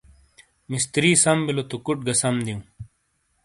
[0.69, 2.61] مِستری سَم بِیلو تو کُٹ گا سم دِیوں۔